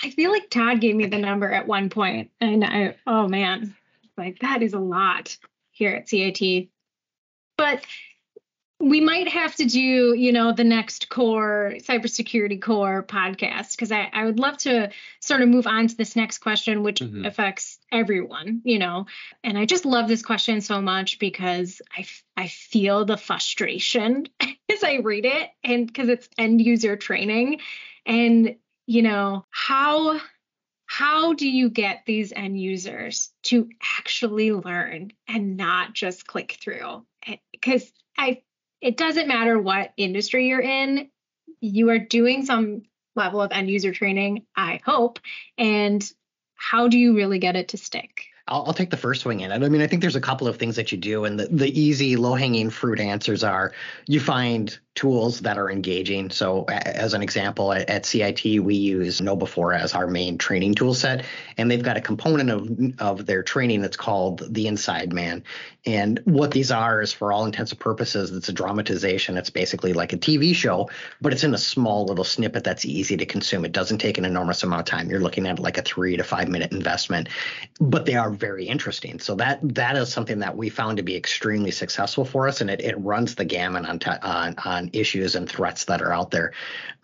[0.03, 3.75] I feel like Todd gave me the number at one point, and I, oh man,
[4.17, 5.37] like that is a lot
[5.71, 6.69] here at CIT.
[7.57, 7.85] But
[8.79, 14.11] we might have to do, you know, the next core cybersecurity core podcast because I,
[14.13, 17.27] I would love to sort of move on to this next question, which Mhm.
[17.27, 19.07] affects everyone, you know.
[19.43, 24.85] And I just love this question so much because I, I feel the frustration as
[24.85, 27.61] I read it, and because it's end user training,
[28.05, 30.21] and you know how
[30.87, 37.05] how do you get these end users to actually learn and not just click through
[37.51, 38.41] because i
[38.81, 41.09] it doesn't matter what industry you're in
[41.61, 42.83] you are doing some
[43.15, 45.19] level of end user training, I hope.
[45.57, 46.09] And
[46.55, 48.27] how do you really get it to stick?
[48.49, 49.63] I'll, I'll, take the first swing in it.
[49.63, 51.81] I mean, I think there's a couple of things that you do, and the, the
[51.81, 53.73] easy, low hanging fruit answers are
[54.07, 56.31] you find tools that are engaging.
[56.31, 60.95] So, as an example, at, at CIT, we use KnowBe4 as our main training tool
[60.95, 61.25] set,
[61.59, 65.45] and they've got a component of, of their training that's called the Inside Man.
[65.85, 69.37] And what these are is, for all intents and purposes, it's a dramatization.
[69.37, 70.89] It's basically like a TV show,
[71.21, 73.65] but it's in a small little snippet that's easy to consume.
[73.65, 75.11] It doesn't take an enormous amount of time.
[75.11, 77.29] You're looking at like a three to five minute investment,
[77.81, 79.19] but they are very interesting.
[79.19, 82.71] So that that is something that we found to be extremely successful for us, and
[82.71, 86.53] it, it runs the gamut on, on on issues and threats that are out there.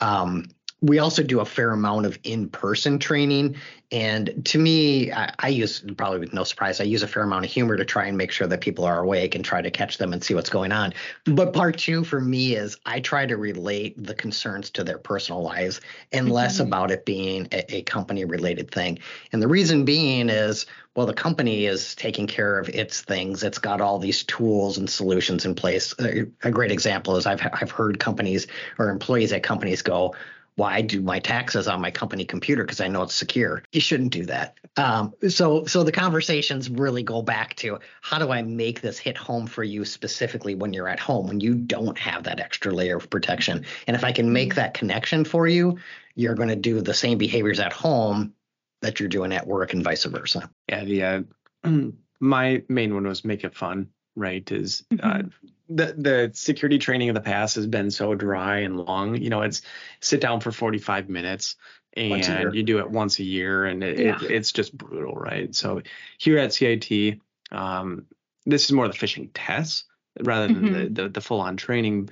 [0.00, 0.46] Um,
[0.82, 3.56] we also do a fair amount of in-person training
[3.92, 7.44] and to me I, I, use probably with no surprise i use a fair amount
[7.44, 9.98] of humor to try and make sure that people are awake and try to catch
[9.98, 10.92] them and see what's going on
[11.24, 15.42] but part two for me is i try to relate the concerns to their personal
[15.42, 16.34] lives and mm-hmm.
[16.34, 18.98] less about it being a, a company related thing
[19.32, 23.58] and the reason being is well the company is taking care of its things it's
[23.58, 27.70] got all these tools and solutions in place a, a great example is I've, I've
[27.70, 28.46] heard companies
[28.78, 30.14] or employees at companies go
[30.56, 33.62] well, I do my taxes on my company computer because I know it's secure.
[33.72, 34.58] You shouldn't do that.
[34.76, 39.16] Um, so, so the conversations really go back to how do I make this hit
[39.16, 42.96] home for you specifically when you're at home, when you don't have that extra layer
[42.98, 43.64] of protection.
[43.86, 44.56] And if I can make mm-hmm.
[44.56, 45.78] that connection for you,
[46.14, 48.34] you're going to do the same behaviors at home
[48.82, 50.50] that you're doing at work and vice versa.
[50.68, 51.22] Yeah, the uh,
[52.20, 55.26] my main one was make it fun right is uh, mm-hmm.
[55.26, 59.30] uh, the the security training of the past has been so dry and long you
[59.30, 59.62] know it's
[60.00, 61.56] sit down for 45 minutes
[61.94, 64.16] and you do it once a year and it, yeah.
[64.22, 65.82] it, it's just brutal right so
[66.18, 67.18] here at cit
[67.50, 68.06] um,
[68.46, 69.84] this is more the phishing tests
[70.20, 70.94] rather than mm-hmm.
[70.94, 72.08] the, the, the full-on training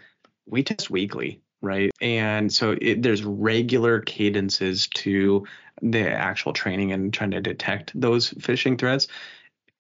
[0.47, 5.47] we test weekly right and so it, there's regular cadences to
[5.83, 9.09] the actual training and trying to detect those phishing threats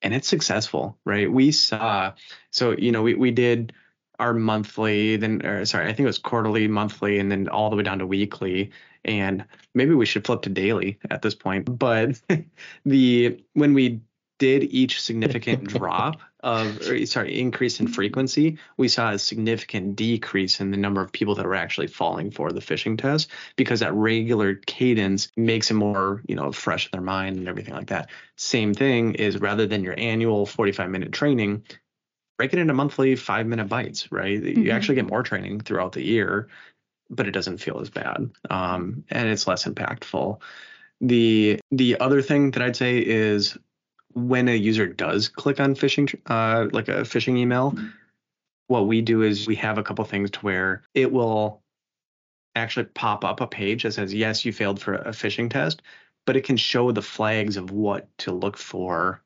[0.03, 1.31] and it's successful, right?
[1.31, 2.15] We saw,
[2.51, 3.73] so, you know, we, we did
[4.19, 7.77] our monthly, then, or sorry, I think it was quarterly, monthly, and then all the
[7.77, 8.71] way down to weekly.
[9.05, 11.79] And maybe we should flip to daily at this point.
[11.79, 12.21] But
[12.85, 14.01] the, when we
[14.41, 20.59] did each significant drop of or, sorry increase in frequency we saw a significant decrease
[20.59, 23.93] in the number of people that were actually falling for the phishing test because that
[23.93, 28.11] regular cadence makes it more you know fresh in their mind and everything like that.
[28.37, 31.63] Same thing is rather than your annual 45 minute training
[32.39, 34.43] break it into monthly five minute bites right?
[34.43, 34.63] Mm-hmm.
[34.63, 36.49] you actually get more training throughout the year
[37.11, 40.41] but it doesn't feel as bad um, and it's less impactful.
[41.03, 43.57] The the other thing that I'd say is
[44.15, 47.89] when a user does click on phishing, uh, like a phishing email, mm-hmm.
[48.67, 51.63] what we do is we have a couple things to where it will
[52.57, 55.83] actually pop up a page that says, yes, you failed for a phishing test,
[56.27, 59.23] but it can show the flags of what to look for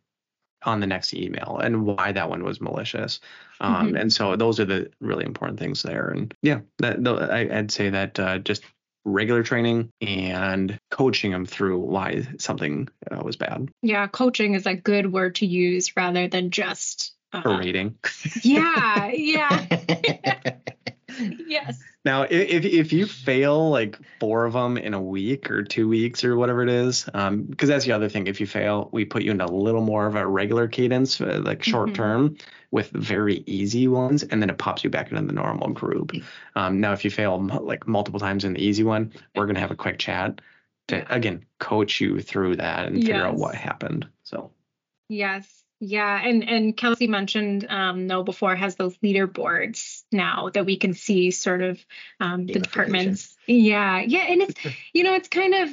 [0.64, 3.20] on the next email and why that one was malicious.
[3.60, 3.96] Um, mm-hmm.
[3.96, 6.08] And so those are the really important things there.
[6.08, 8.64] And yeah, that, I, would say that uh, just
[9.04, 13.68] regular training and coaching them through why something uh, was bad.
[13.82, 17.96] Yeah, coaching is a good word to use rather than just uh, berating.
[18.42, 20.56] Yeah, yeah.
[21.18, 21.82] yes.
[22.04, 26.22] Now, if if you fail like four of them in a week or two weeks
[26.22, 28.26] or whatever it is, because um, that's the other thing.
[28.26, 31.40] If you fail, we put you in a little more of a regular cadence, uh,
[31.42, 31.96] like short mm-hmm.
[31.96, 32.36] term,
[32.70, 36.12] with very easy ones, and then it pops you back into the normal group.
[36.56, 39.70] Um, now, if you fail like multiple times in the easy one, we're gonna have
[39.70, 40.42] a quick chat
[40.88, 43.24] to again coach you through that and figure yes.
[43.24, 44.06] out what happened.
[44.24, 44.50] So.
[45.08, 45.63] Yes.
[45.80, 51.30] Yeah, and and Kelsey mentioned um, KnowBe4 has those leaderboards now that we can see
[51.30, 51.84] sort of
[52.20, 53.36] um, the departments.
[53.46, 54.54] Yeah, yeah, and it's
[54.92, 55.70] you know it's kind of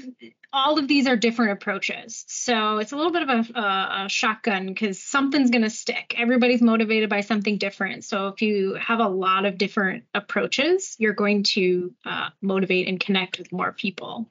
[0.53, 4.09] all of these are different approaches, so it's a little bit of a, a, a
[4.09, 6.15] shotgun because something's going to stick.
[6.17, 11.13] Everybody's motivated by something different, so if you have a lot of different approaches, you're
[11.13, 14.29] going to uh, motivate and connect with more people.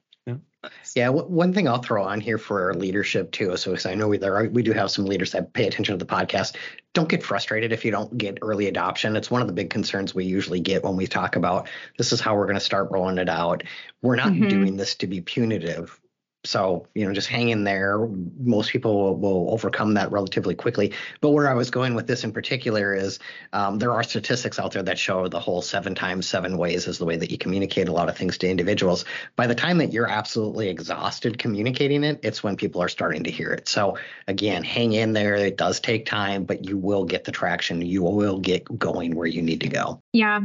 [0.95, 3.55] Yeah, one thing I'll throw on here for our leadership too.
[3.57, 6.05] So, I know we there are, we do have some leaders that pay attention to
[6.05, 6.55] the podcast.
[6.93, 9.15] Don't get frustrated if you don't get early adoption.
[9.15, 12.19] It's one of the big concerns we usually get when we talk about this is
[12.19, 13.63] how we're going to start rolling it out.
[14.01, 14.49] We're not mm-hmm.
[14.49, 16.00] doing this to be punitive
[16.43, 18.07] so you know just hang in there.
[18.39, 20.93] Most people will, will, overcome that relatively quickly.
[21.19, 23.19] But where i was going with this in particular is
[23.53, 26.97] um, there are statistics out there that show the whole seven times seven ways is
[26.97, 29.05] the way that you communicate a lot of things to individuals.
[29.35, 33.31] By the time that you're absolutely exhausted communicating it it's when people are starting to
[33.31, 33.67] hear it.
[33.67, 35.35] So again hang in there.
[35.35, 37.81] It does take time but you will get the traction.
[37.81, 40.01] You will get going where you need to go.
[40.13, 40.41] Yeah.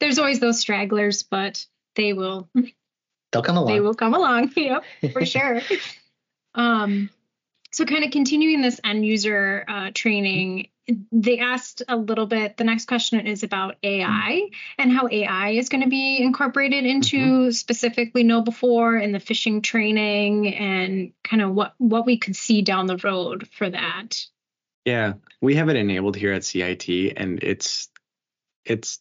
[0.00, 1.64] There's always those stragglers but
[1.94, 2.48] they will
[3.34, 3.72] They'll come along.
[3.72, 4.52] They will come along.
[4.56, 5.60] Yep, for sure.
[6.54, 7.10] um,
[7.72, 10.68] so kind of continuing this end user uh, training,
[11.10, 12.56] they asked a little bit.
[12.56, 17.18] The next question is about AI and how AI is going to be incorporated into
[17.18, 17.50] mm-hmm.
[17.50, 22.86] specifically KnowBe4 in the phishing training and kind of what what we could see down
[22.86, 24.24] the road for that.
[24.84, 27.88] Yeah, we have it enabled here at CIT, and it's
[28.64, 29.00] it's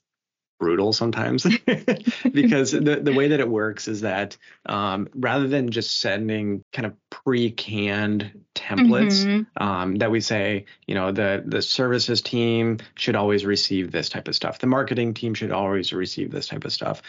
[0.59, 1.43] brutal sometimes
[2.31, 6.85] because the, the way that it works is that um, rather than just sending kind
[6.85, 9.63] of pre-canned templates mm-hmm.
[9.63, 14.27] um, that we say you know the the services team should always receive this type
[14.27, 17.01] of stuff the marketing team should always receive this type of stuff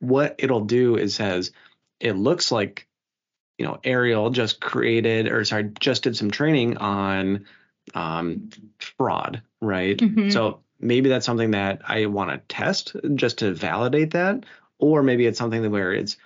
[0.00, 1.52] what it'll do is says
[2.00, 2.86] it looks like
[3.58, 7.46] you know ariel just created or sorry just did some training on
[7.94, 10.30] um, fraud right mm-hmm.
[10.30, 14.44] so maybe that's something that I want to test just to validate that,
[14.78, 16.16] or maybe it's something where it's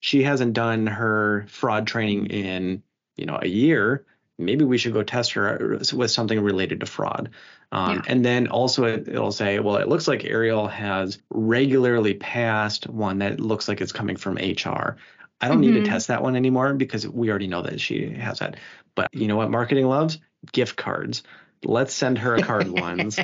[0.00, 2.82] she hasn't done her fraud training in
[3.16, 4.04] you know a year.
[4.38, 7.30] Maybe we should go test her with something related to fraud.
[7.70, 8.02] Um, yeah.
[8.08, 13.18] And then also it, will say, well, it looks like Ariel has regularly passed one
[13.20, 14.96] that looks like it's coming from HR.
[15.40, 15.60] I don't mm-hmm.
[15.60, 15.92] need to mm-hmm.
[15.92, 18.56] test that one anymore because we already know that she has that.
[18.96, 20.18] But you know what marketing loves?
[20.52, 21.22] Gift cards
[21.64, 23.18] let's send her a card once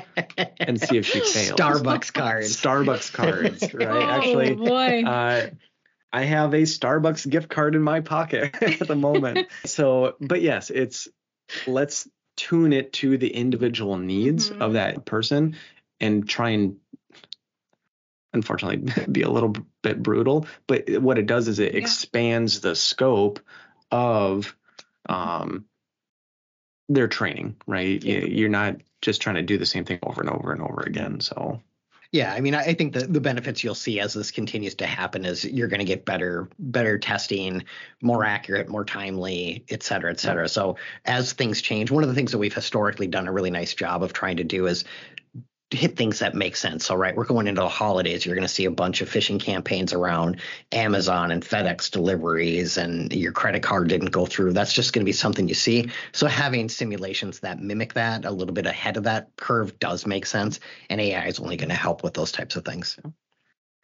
[0.58, 1.58] and see if she fails.
[1.58, 2.56] Starbucks cards.
[2.56, 3.88] Starbucks cards, right?
[3.88, 5.02] Oh, Actually, boy.
[5.04, 5.50] Uh,
[6.12, 9.48] I have a Starbucks gift card in my pocket at the moment.
[9.64, 11.08] so, but yes, it's
[11.66, 14.62] let's tune it to the individual needs mm-hmm.
[14.62, 15.56] of that person
[16.00, 16.76] and try and
[18.32, 21.80] unfortunately be a little bit brutal but what it does is it yeah.
[21.80, 23.40] expands the scope
[23.90, 24.56] of
[25.08, 25.64] um
[26.90, 28.02] their training, right?
[28.04, 28.18] Yeah.
[28.18, 31.20] You're not just trying to do the same thing over and over and over again.
[31.20, 31.62] So
[32.12, 35.24] yeah, I mean, I think the, the benefits you'll see as this continues to happen
[35.24, 37.62] is you're going to get better better testing,
[38.02, 40.48] more accurate, more timely, et cetera, et cetera.
[40.48, 43.74] So as things change, one of the things that we've historically done a really nice
[43.74, 44.84] job of trying to do is
[45.70, 46.90] hit things that make sense.
[46.90, 48.26] All right, we're going into the holidays.
[48.26, 50.40] You're going to see a bunch of phishing campaigns around
[50.72, 54.52] Amazon and FedEx deliveries, and your credit card didn't go through.
[54.52, 55.90] That's just going to be something you see.
[56.12, 60.26] So, having simulations that mimic that a little bit ahead of that curve does make
[60.26, 60.60] sense.
[60.88, 62.98] And AI is only going to help with those types of things.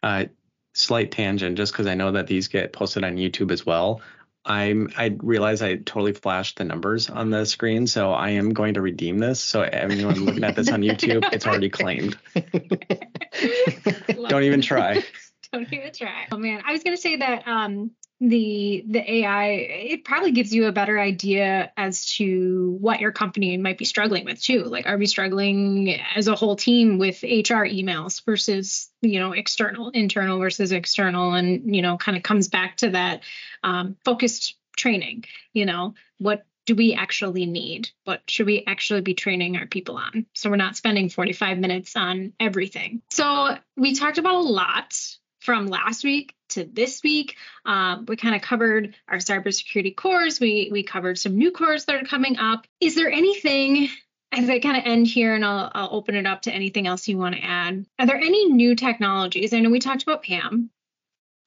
[0.03, 0.25] Uh,
[0.73, 4.01] slight tangent, just because I know that these get posted on YouTube as well.
[4.47, 8.75] I'm I realize I totally flashed the numbers on the screen, so I am going
[8.75, 9.41] to redeem this.
[9.41, 12.17] So anyone looking at this on YouTube, it's already claimed.
[14.29, 15.03] Don't even try.
[15.51, 16.27] Don't even try.
[16.31, 20.65] Oh man, I was gonna say that um the the AI it probably gives you
[20.65, 24.63] a better idea as to what your company might be struggling with too.
[24.63, 29.89] Like are we struggling as a whole team with HR emails versus you know external,
[29.91, 33.21] internal versus external, and you know kind of comes back to that
[33.63, 35.25] um, focused training.
[35.53, 37.89] You know what do we actually need?
[38.03, 40.25] What should we actually be training our people on?
[40.33, 43.01] So we're not spending 45 minutes on everything.
[43.09, 44.93] So we talked about a lot
[45.39, 47.35] from last week to this week.
[47.65, 50.39] Um, we kind of covered our cybersecurity cores.
[50.39, 52.65] We we covered some new cores that are coming up.
[52.79, 53.89] Is there anything
[54.31, 57.07] as I kind of end here and I'll, I'll open it up to anything else
[57.07, 57.85] you want to add?
[57.97, 59.53] Are there any new technologies?
[59.53, 60.69] I know we talked about PAM.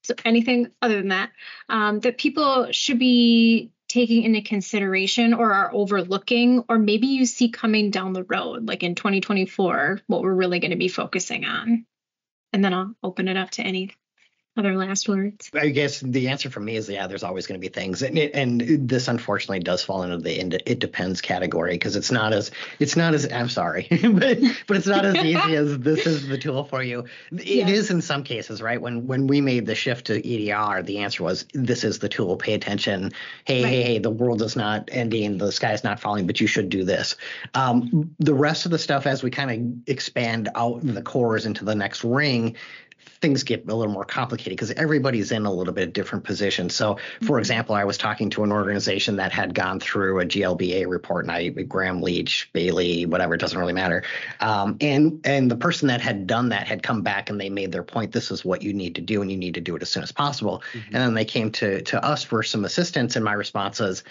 [0.05, 1.31] So anything other than that
[1.69, 7.51] um, that people should be taking into consideration or are overlooking, or maybe you see
[7.51, 11.85] coming down the road, like in 2024, what we're really going to be focusing on?
[12.53, 13.93] and then I'll open it up to any
[14.57, 15.51] other last words?
[15.55, 18.19] I guess the answer for me is yeah, there's always going to be things, and
[18.19, 22.51] it, and this unfortunately does fall into the it depends category because it's not as
[22.79, 26.37] it's not as I'm sorry, but but it's not as easy as this is the
[26.37, 27.05] tool for you.
[27.33, 27.69] It yeah.
[27.69, 28.81] is in some cases, right?
[28.81, 32.37] When when we made the shift to EDR, the answer was this is the tool.
[32.37, 33.13] Pay attention.
[33.45, 33.71] Hey, right.
[33.71, 36.69] hey, hey, the world is not ending, the sky is not falling, but you should
[36.69, 37.17] do this.
[37.55, 41.65] Um, the rest of the stuff as we kind of expand out the cores into
[41.65, 42.57] the next ring
[43.21, 46.71] things get a little more complicated because everybody's in a little bit different position.
[46.71, 47.39] So, for mm-hmm.
[47.39, 51.33] example, I was talking to an organization that had gone through a GLBA report, and
[51.33, 54.03] I Graham Leach, Bailey, whatever, it doesn't really matter.
[54.41, 57.73] Um, and and the person that had done that had come back and they made
[57.73, 58.13] their point.
[58.13, 60.03] This is what you need to do, and you need to do it as soon
[60.03, 60.63] as possible.
[60.73, 60.95] Mm-hmm.
[60.95, 64.03] And then they came to to us for some assistance, and my response is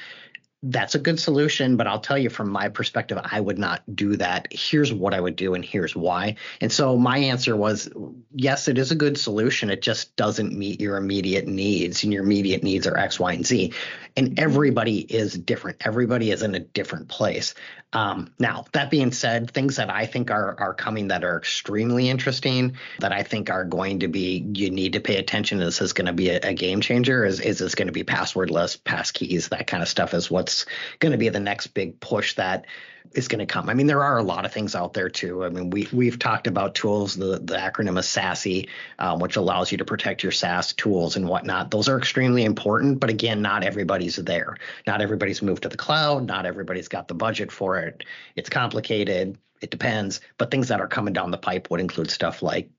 [0.62, 4.18] that's a good solution, but I'll tell you from my perspective, I would not do
[4.18, 4.48] that.
[4.52, 6.36] Here's what I would do, and here's why.
[6.60, 7.90] And so my answer was
[8.36, 9.70] yes, it is a good solution.
[9.70, 13.46] It just doesn't meet your immediate needs, and your immediate needs are X, Y, and
[13.46, 13.74] Z.
[14.18, 15.78] And everybody is different.
[15.86, 17.54] Everybody is in a different place.
[17.92, 22.08] Um, now, that being said, things that I think are are coming that are extremely
[22.10, 25.58] interesting, that I think are going to be you need to pay attention.
[25.58, 27.26] This is going to be a, a game changer.
[27.26, 30.68] Is is this going to be passwordless, pass keys, that kind of stuff is what's
[31.00, 32.66] going to be the next big push that
[33.14, 33.70] is going to come.
[33.70, 35.44] I mean, there are a lot of things out there too.
[35.44, 37.16] I mean, we we've talked about tools.
[37.16, 38.68] The the acronym is SASE,
[39.00, 41.72] um, which allows you to protect your SaaS tools and whatnot.
[41.72, 43.00] Those are extremely important.
[43.00, 44.58] But again, not everybody's there.
[44.86, 46.28] Not everybody's moved to the cloud.
[46.28, 48.04] Not everybody's got the budget for it.
[48.36, 49.38] It's complicated.
[49.62, 50.22] It depends.
[50.38, 52.70] But things that are coming down the pipe would include stuff like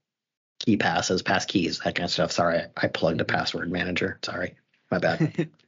[0.60, 2.32] key passes, pass keys, that kind of stuff.
[2.32, 4.18] Sorry, I plugged a password manager.
[4.22, 4.54] Sorry,
[4.90, 5.48] my bad.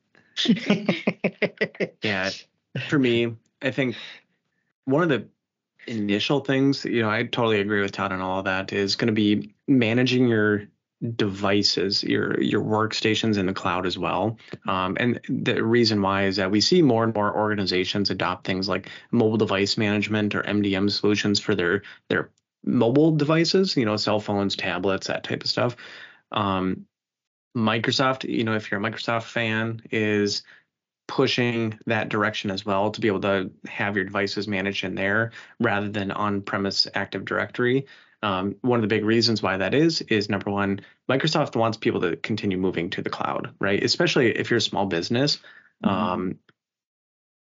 [2.03, 2.31] yeah,
[2.89, 3.97] for me, I think
[4.85, 5.29] one of the
[5.87, 9.09] initial things, you know, I totally agree with Todd on all of that, is going
[9.09, 10.65] to be managing your
[11.17, 14.39] devices, your your workstations in the cloud as well.
[14.69, 18.69] Um, and the reason why is that we see more and more organizations adopt things
[18.69, 22.31] like mobile device management or MDM solutions for their their
[22.65, 25.77] mobile devices, you know, cell phones, tablets, that type of stuff.
[26.31, 26.87] Um,
[27.57, 30.43] Microsoft, you know, if you're a Microsoft fan, is
[31.07, 35.33] pushing that direction as well to be able to have your devices managed in there
[35.61, 37.87] rather than on-premise Active Directory.
[38.23, 40.81] Um, one of the big reasons why that is is number one,
[41.11, 43.83] Microsoft wants people to continue moving to the cloud, right?
[43.83, 45.39] Especially if you're a small business.
[45.85, 45.89] Mm-hmm.
[45.89, 46.39] Um,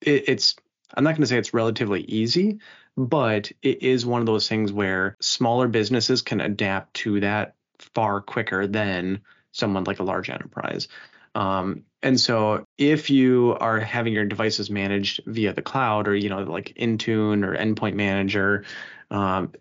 [0.02, 0.56] it, it's
[0.96, 2.60] I'm not going to say it's relatively easy,
[2.98, 7.56] but it is one of those things where smaller businesses can adapt to that
[7.94, 10.88] far quicker than someone like a large enterprise.
[11.36, 16.30] Um, and so if you are having your devices managed via the cloud or, you
[16.30, 18.64] know, like Intune or Endpoint Manager,
[19.12, 19.52] um,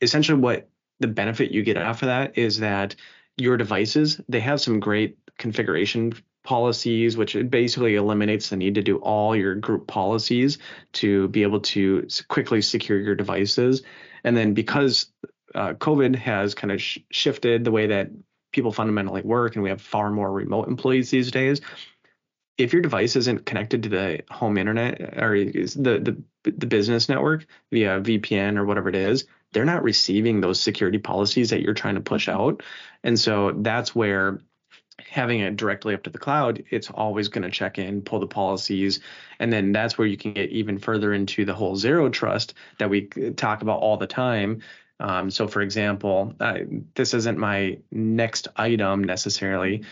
[0.00, 0.68] essentially what
[1.00, 2.94] the benefit you get off of that is that
[3.36, 6.12] your devices, they have some great configuration
[6.44, 10.58] policies, which basically eliminates the need to do all your group policies
[10.92, 13.82] to be able to quickly secure your devices.
[14.24, 15.06] And then because
[15.54, 18.10] uh, COVID has kind of sh- shifted the way that
[18.52, 21.60] people fundamentally work and we have far more remote employees these days
[22.60, 27.08] if your device isn't connected to the home internet uh, or the the, the business
[27.08, 31.74] network via VPN or whatever it is, they're not receiving those security policies that you're
[31.74, 32.40] trying to push mm-hmm.
[32.40, 32.62] out.
[33.02, 34.40] And so that's where
[35.08, 38.26] having it directly up to the cloud, it's always going to check in, pull the
[38.26, 39.00] policies,
[39.38, 42.90] and then that's where you can get even further into the whole zero trust that
[42.90, 44.60] we uh, talk about all the time.
[45.00, 46.58] Um, so, for example, uh,
[46.94, 49.84] this isn't my next item necessarily,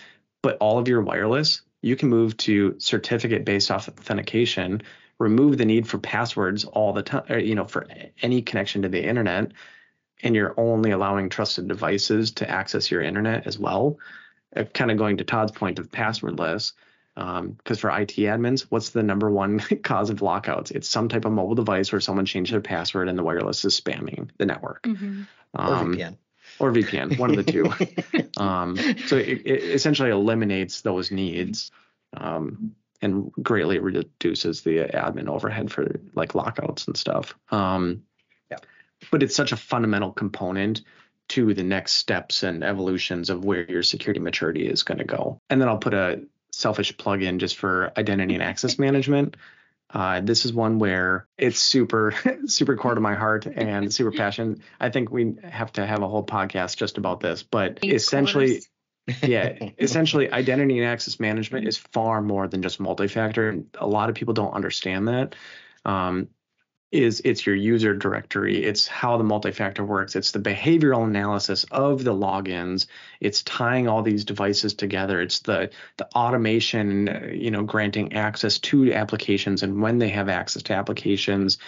[0.42, 4.82] but all of your wireless, you can move to certificate based off authentication,
[5.18, 7.86] remove the need for passwords all the time, you know, for
[8.20, 9.52] any connection to the internet,
[10.22, 13.98] and you're only allowing trusted devices to access your internet as well.
[14.54, 16.72] Uh, kind of going to Todd's point of passwordless
[17.18, 20.70] because um, for IT admins, what's the number one cause of lockouts?
[20.70, 23.78] It's some type of mobile device where someone changed their password and the wireless is
[23.78, 24.84] spamming the network.
[24.84, 25.22] Mm-hmm.
[25.54, 26.16] Um, or VPN.
[26.60, 27.72] Or VPN, one of the two.
[28.40, 31.72] um, so it, it, essentially eliminates those needs
[32.16, 37.34] um, and greatly reduces the admin overhead for like lockouts and stuff.
[37.50, 38.04] Um,
[38.48, 38.58] yeah.
[39.10, 40.82] But it's such a fundamental component
[41.28, 45.40] to the next steps and evolutions of where your security maturity is going to go.
[45.50, 46.22] And then I'll put a
[46.58, 49.36] selfish plugin just for identity and access management.
[49.90, 52.12] Uh, this is one where it's super,
[52.46, 54.60] super core to my heart and super passion.
[54.80, 58.60] I think we have to have a whole podcast just about this, but essentially,
[59.22, 63.62] yeah, essentially, identity and access management is far more than just multi-factor.
[63.78, 65.36] A lot of people don't understand that.
[65.84, 66.28] Um,
[66.90, 68.64] is it's your user directory.
[68.64, 70.16] It's how the multi-factor works.
[70.16, 72.86] It's the behavioral analysis of the logins.
[73.20, 75.20] It's tying all these devices together.
[75.20, 80.62] It's the the automation you know granting access to applications and when they have access
[80.64, 81.58] to applications.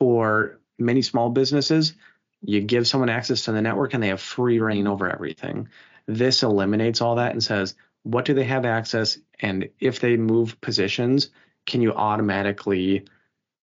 [0.00, 1.94] For many small businesses
[2.42, 5.68] you give someone access to the network and they have free rein over everything.
[6.06, 9.18] This eliminates all that and says what do they have access?
[9.40, 11.30] And if they move positions
[11.66, 13.04] can you automatically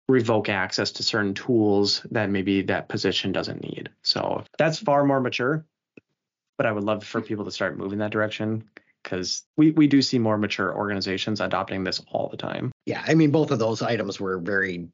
[0.09, 3.91] revoke access to certain tools that maybe that position doesn't need.
[4.03, 5.65] So that's far more mature.
[6.57, 8.69] But I would love for people to start moving that direction
[9.03, 12.73] because we, we do see more mature organizations adopting this all the time.
[12.87, 14.89] Yeah, I mean, both of those items were very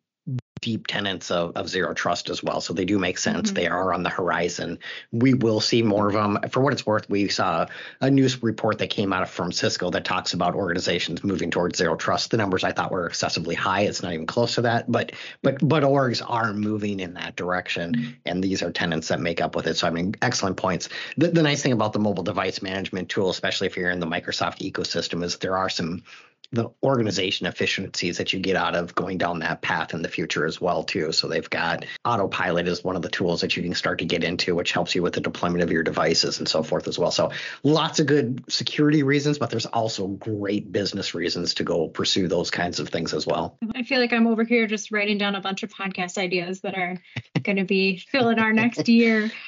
[0.63, 2.63] deep tenets of, of zero trust as well.
[2.63, 3.49] So they do make sense.
[3.49, 3.55] Mm-hmm.
[3.57, 4.79] They are on the horizon.
[5.11, 6.39] We will see more of them.
[6.51, 7.67] For what it's worth, we saw
[8.01, 11.97] a news report that came out from Cisco that talks about organizations moving towards zero
[11.97, 12.31] trust.
[12.31, 13.83] The numbers I thought were excessively high.
[13.83, 17.95] It's not even close to that, but but but orgs are moving in that direction,
[17.95, 18.11] mm-hmm.
[18.25, 19.77] and these are tenants that make up with it.
[19.77, 20.89] So I mean, excellent points.
[21.17, 24.07] The, the nice thing about the mobile device management tool, especially if you're in the
[24.07, 26.05] Microsoft ecosystem, is there are some
[26.53, 30.45] the organization efficiencies that you get out of going down that path in the future
[30.45, 31.11] as well too.
[31.11, 34.23] So they've got autopilot is one of the tools that you can start to get
[34.23, 37.11] into, which helps you with the deployment of your devices and so forth as well.
[37.11, 37.33] So
[37.63, 42.51] lots of good security reasons, but there's also great business reasons to go pursue those
[42.51, 43.57] kinds of things as well.
[43.75, 46.75] I feel like I'm over here just writing down a bunch of podcast ideas that
[46.77, 46.99] are
[47.43, 49.31] going to be filling our next year.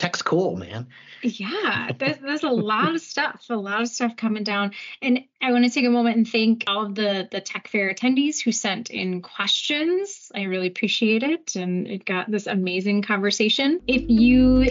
[0.00, 0.86] Tech's cool, man.
[1.22, 4.72] Yeah, there's, there's a lot of stuff, a lot of stuff coming down.
[5.02, 7.92] And I want to take a moment and thank all of the, the Tech Fair
[7.92, 10.32] attendees who sent in questions.
[10.34, 11.54] I really appreciate it.
[11.54, 13.82] And it got this amazing conversation.
[13.86, 14.62] If you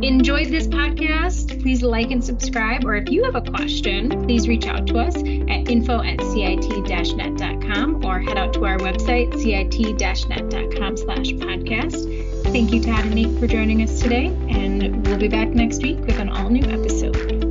[0.00, 2.86] enjoyed this podcast, please like and subscribe.
[2.86, 8.06] Or if you have a question, please reach out to us at info at cit-net.com
[8.06, 12.31] or head out to our website, cit-net.com slash podcast.
[12.44, 15.98] Thank you, Todd and Nate, for joining us today, and we'll be back next week
[16.00, 17.41] with an all new episode.